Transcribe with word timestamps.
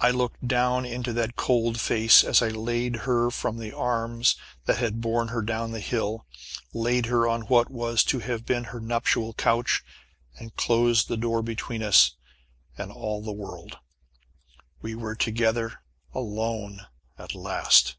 I 0.00 0.10
looked 0.10 0.48
down 0.48 0.86
into 0.86 1.12
that 1.12 1.36
cold 1.36 1.78
face 1.78 2.24
as 2.24 2.40
I 2.40 2.48
laid 2.48 2.96
her 3.04 3.30
from 3.30 3.58
the 3.58 3.70
arms 3.70 4.34
that 4.64 4.78
had 4.78 5.02
borne 5.02 5.28
her 5.28 5.42
down 5.42 5.72
the 5.72 5.80
hill 5.80 6.24
laid 6.72 7.04
her 7.04 7.28
on 7.28 7.42
what 7.42 7.68
was 7.70 8.02
to 8.04 8.20
have 8.20 8.46
been 8.46 8.64
her 8.72 8.80
nuptial 8.80 9.34
couch 9.34 9.84
and 10.38 10.56
closed 10.56 11.06
the 11.08 11.18
door 11.18 11.42
between 11.42 11.82
us 11.82 12.12
and 12.78 12.90
all 12.90 13.20
the 13.22 13.30
world. 13.34 13.76
We 14.80 14.94
were 14.94 15.16
together 15.16 15.82
alone 16.14 16.86
at 17.18 17.34
last! 17.34 17.96